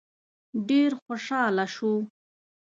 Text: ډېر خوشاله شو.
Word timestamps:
ډېر 0.67 0.91
خوشاله 1.03 1.65
شو. 1.75 1.93